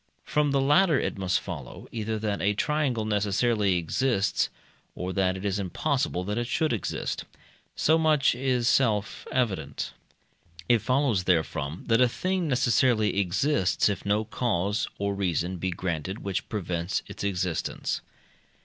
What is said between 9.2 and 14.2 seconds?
evident. It follows therefrom that a thing necessarily exists, if